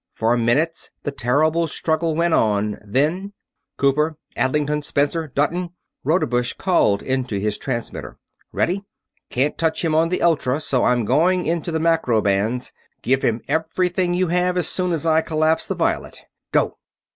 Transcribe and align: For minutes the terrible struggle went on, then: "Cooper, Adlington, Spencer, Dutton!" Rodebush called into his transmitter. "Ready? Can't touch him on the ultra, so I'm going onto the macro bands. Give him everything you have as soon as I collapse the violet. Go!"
For 0.15 0.35
minutes 0.35 0.89
the 1.03 1.11
terrible 1.11 1.67
struggle 1.67 2.15
went 2.15 2.33
on, 2.33 2.79
then: 2.83 3.33
"Cooper, 3.77 4.17
Adlington, 4.35 4.83
Spencer, 4.83 5.27
Dutton!" 5.27 5.73
Rodebush 6.03 6.53
called 6.53 7.03
into 7.03 7.37
his 7.39 7.59
transmitter. 7.59 8.17
"Ready? 8.51 8.83
Can't 9.29 9.59
touch 9.59 9.85
him 9.85 9.93
on 9.93 10.09
the 10.09 10.23
ultra, 10.23 10.59
so 10.59 10.85
I'm 10.85 11.05
going 11.05 11.47
onto 11.51 11.69
the 11.71 11.79
macro 11.79 12.19
bands. 12.19 12.73
Give 13.03 13.21
him 13.21 13.41
everything 13.47 14.15
you 14.15 14.29
have 14.29 14.57
as 14.57 14.67
soon 14.67 14.91
as 14.91 15.05
I 15.05 15.21
collapse 15.21 15.67
the 15.67 15.75
violet. 15.75 16.23
Go!" 16.51 16.77